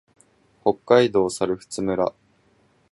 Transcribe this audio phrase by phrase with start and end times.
[0.63, 2.15] 北海道猿払村